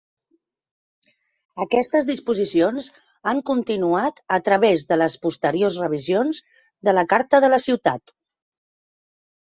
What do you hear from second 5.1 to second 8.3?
posteriors revisions de la carta de la ciutat.